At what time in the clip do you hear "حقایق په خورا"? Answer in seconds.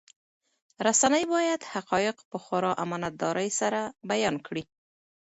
1.73-2.71